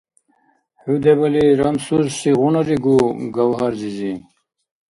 ХӀу 0.81 0.93
дебали 1.03 1.43
рамсурсигъунаригу, 1.59 2.97
Гавгьар-зизи? 3.33 4.13